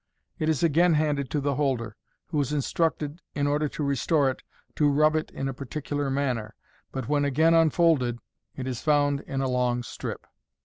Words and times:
It 0.39 0.49
is 0.49 0.63
again 0.63 0.95
handed 0.95 1.29
to 1.29 1.39
the 1.39 1.53
holder, 1.53 1.95
who 2.29 2.41
is 2.41 2.51
instructed, 2.51 3.21
in 3.35 3.45
order 3.45 3.67
to 3.69 3.83
restore 3.83 4.31
it, 4.31 4.41
to 4.77 4.89
rub 4.89 5.15
it 5.15 5.29
in 5.29 5.47
a 5.47 5.53
particular 5.53 6.09
manner; 6.09 6.55
but 6.91 7.07
when 7.07 7.23
again 7.23 7.53
unfolded, 7.53 8.17
it 8.55 8.65
is 8.65 8.81
found 8.81 9.19
in 9.19 9.41
a 9.41 9.47
long 9.47 9.83
strip. 9.83 10.25